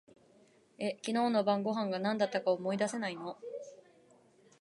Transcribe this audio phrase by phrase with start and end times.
[0.79, 3.37] え、昨日の晩御飯が何だったか思い出せないの？